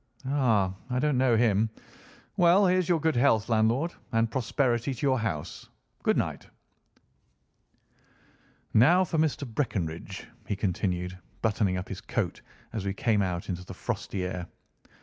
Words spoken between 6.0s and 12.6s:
Good night." "Now for Mr. Breckinridge," he continued, buttoning up his coat